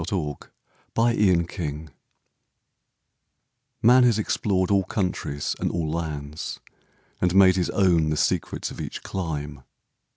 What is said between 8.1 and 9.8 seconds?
secrets of each clime.